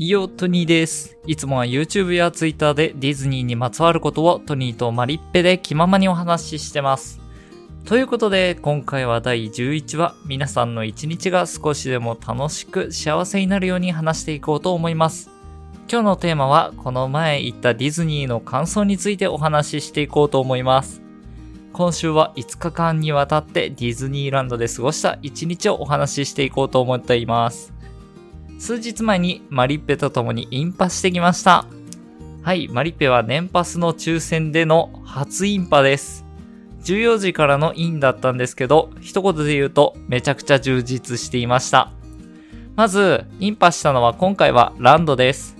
[0.00, 1.18] いよ、トニーです。
[1.26, 7.20] いつもは YouTube や Twitter でディズニーにまつわることをトニーとマリッペで気ままにお話ししてます。
[7.84, 15.32] ということで、今回は第11話、皆さんの一日が少しでも楽しく幸せになるように話していこうと思います。
[15.90, 21.02] 今日のテーマは、この前言ったディズニーの感想についてお話ししていこうと思います。
[21.72, 27.76] 今週は5日間にわたってディズニーランドで過ごした一日をお話ししていこうと思っています。
[28.58, 31.64] 数日前にマリッペと共にインパしてきました。
[32.42, 36.24] はい、マリッペは年パスの抽選での初インパです。
[36.82, 41.92] 14時からのインだったんですけど、一言で言うとめちゃくちゃ充実していました。
[42.74, 45.56] まず、インパしたのは今回はランドです。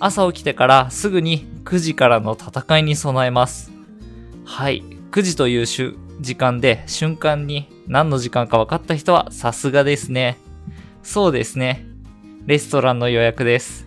[0.00, 3.72] 朝起きてからすぐに9時からの戦いに備えます。
[4.46, 10.38] はい、9時という時間で瞬間に何の時間か分かった人はさすがですね。
[11.02, 11.91] そうですね。
[12.44, 13.86] レストランの予約です。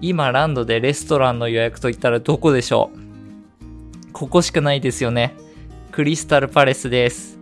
[0.00, 2.90] 今ランドでレストランの予約と言ったらどこでしょ
[4.08, 4.12] う？
[4.14, 5.34] ここしかないですよね。
[5.92, 7.38] クリスタルパレスです。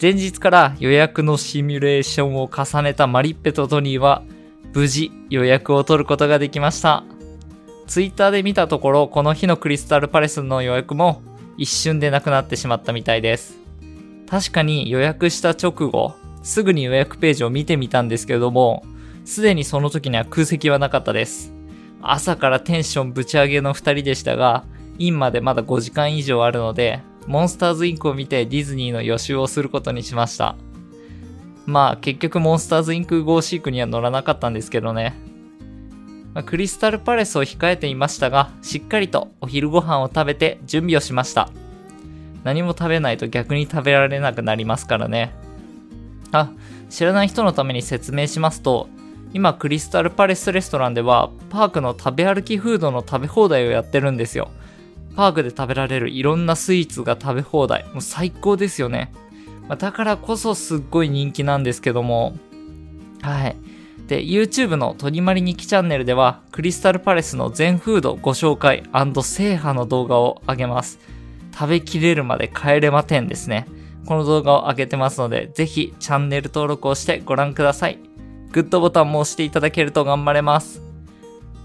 [0.00, 4.22] 前日から予約のシミュレーションを重ねたマリッペとトニーは
[4.72, 7.02] 無事予約を取ることができました。
[7.88, 11.22] ツイッターで見たところこの日のクリスタルパレスの予約も
[11.56, 13.58] 一瞬でなくなってしまったみたいです。
[14.30, 18.84] 確かに予約した直後、すぐに予約ページを見てみたんですけれども、
[19.24, 21.52] すでにその時には空席はなかったです。
[22.00, 24.64] 朝からテンションぶち上げの2人でしたが、
[24.98, 30.56] インまでまだ5時間以上あるので、モンスターズインクを見てディズニーの予習をすることにしました。
[31.66, 35.14] まあ結局モンスターズインクゴーシークには乗らなかったんですけどね。
[36.34, 41.50] まあクリスタルパレスを控えていましたが、しっかりとお昼ご飯を食べて準備をしました。
[42.42, 45.32] 何も食べないと逆に食べられなくなりますからね。
[46.32, 46.50] あ、
[46.90, 48.88] 知らない人のために説明しますと、
[49.34, 54.50] 今クリスタルパレスレストランではパークの食べ歩きフードの食べ放題をやってるんですよ。
[55.16, 57.84] パークで食べられるいろんなスイーツが食べ放題。
[57.92, 59.12] もう最高ですよね。
[59.68, 62.34] まあだからこそすっごい人気なんですけども。
[63.22, 63.56] はい。
[64.06, 68.82] で、YouTube の鳥まりにきチャンネルではクリスタルパレスの全フードご紹介
[69.22, 70.98] 制覇の動画を上げます。
[71.54, 73.66] 食べきれるまで帰れま10ですね。
[74.06, 78.11] この動画を上げてますので、ぜひチャンネル登録をしてご覧ください。
[78.52, 80.82] グッドボタンも押していただけると頑張れます。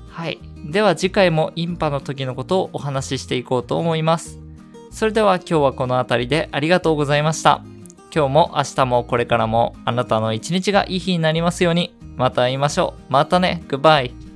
[0.10, 0.40] はい。
[0.66, 4.40] では次回もインパの時のことをお話ししていこうと思います。
[4.90, 7.64] それでは今日はこの辺りでありがとうございました。
[8.14, 11.96] 今日も明日もこれからもあなたの一日がいい日になりますように。
[12.16, 13.14] また会いましょう。
[13.14, 13.64] またね。
[13.68, 14.27] グッバイ。